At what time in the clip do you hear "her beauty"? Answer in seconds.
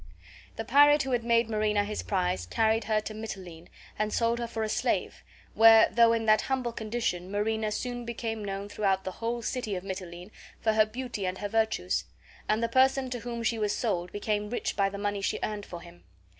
10.73-11.27